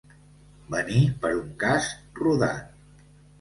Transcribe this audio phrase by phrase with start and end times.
[0.75, 1.91] Venir per un cas
[2.23, 3.07] rodat.